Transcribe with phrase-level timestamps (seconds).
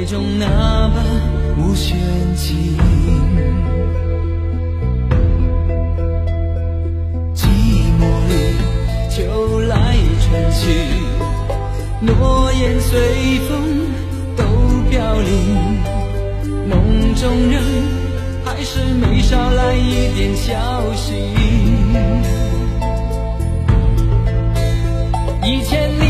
[0.00, 0.46] 怀中那
[0.94, 1.02] 把
[1.58, 1.94] 无弦
[2.34, 2.74] 琴。
[7.34, 7.44] 寂
[8.00, 8.32] 寞里，
[9.10, 10.72] 秋来春去，
[12.00, 13.50] 诺言随风
[14.38, 14.42] 都
[14.88, 15.28] 飘零。
[16.66, 17.62] 梦中人，
[18.42, 20.54] 还是没捎来一点消
[20.94, 21.12] 息。
[25.44, 26.09] 一千零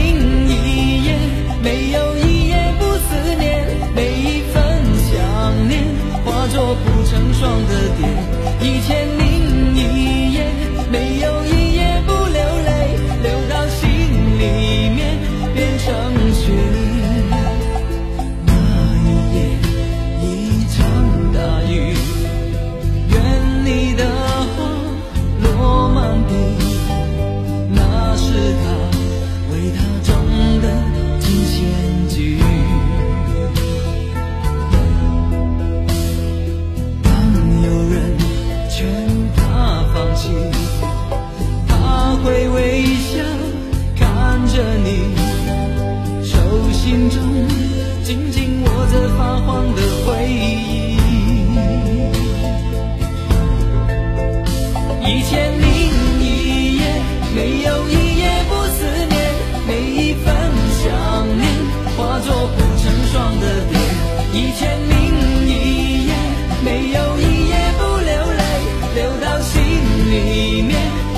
[69.70, 70.76] 心里面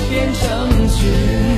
[0.09, 1.52] 变成雪。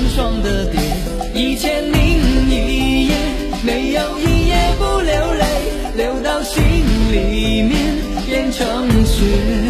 [0.00, 0.80] 作不成双的蝶。
[1.34, 2.18] 一千零
[2.48, 3.14] 一夜，
[3.62, 5.44] 没有一夜不流泪，
[5.96, 6.62] 流到心
[7.12, 7.94] 里面
[8.26, 9.69] 变成雪。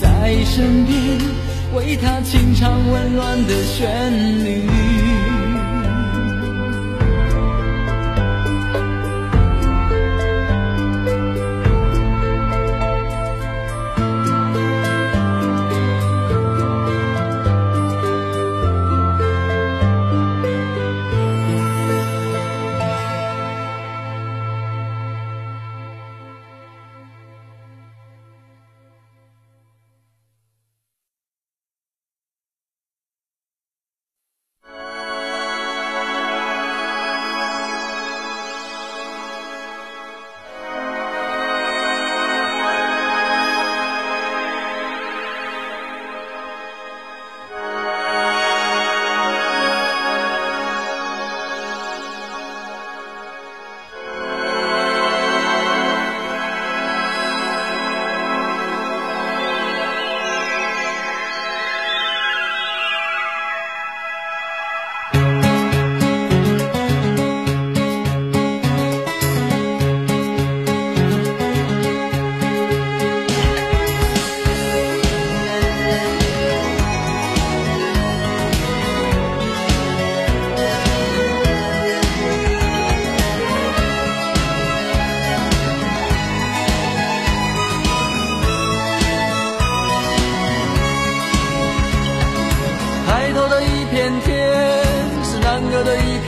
[0.00, 0.96] 在身边
[1.74, 5.35] 为他轻唱温暖的旋律。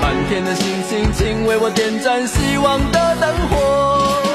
[0.00, 4.27] 满天的星星，请为我点燃希望的灯火。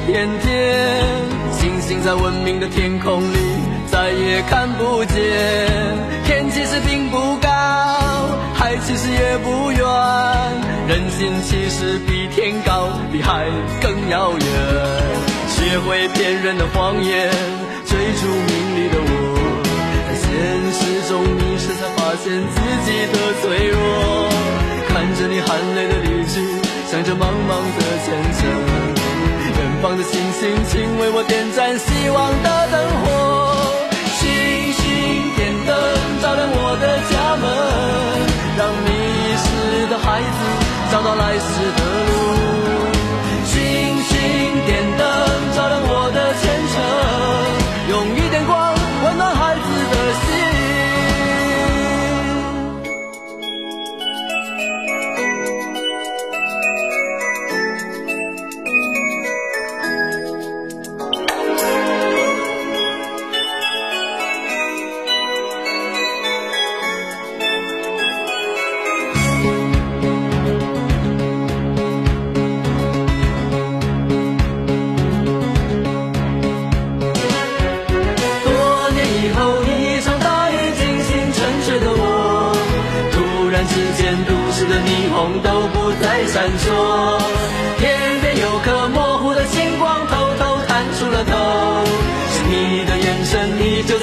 [0.00, 1.04] 肮脏的一片天，
[1.52, 3.36] 星星在文明的天空里
[3.90, 5.16] 再也看不见。
[6.24, 7.48] 天其实并不高，
[8.54, 9.84] 海其实也不远，
[10.88, 13.44] 人心其实比天高，比海
[13.80, 14.40] 更遥远。
[15.48, 17.28] 学会骗人的谎言，
[17.84, 19.12] 追逐名利的我，
[20.08, 20.28] 在现
[20.72, 22.56] 实中迷失，才发现自
[22.86, 23.78] 己的脆弱。
[24.88, 26.40] 看着你含泪的离去，
[26.90, 28.08] 想着茫茫的前
[28.38, 28.89] 程。
[29.80, 33.06] 方的星星，请为我点燃希望的灯火。
[34.20, 34.28] 星
[34.76, 34.84] 星
[35.36, 35.72] 点灯，
[36.20, 37.48] 照亮我的家门，
[38.60, 38.88] 让迷
[39.40, 39.44] 失
[39.88, 40.38] 的孩子
[40.92, 41.79] 找到来时的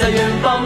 [0.08, 0.57] 在远方，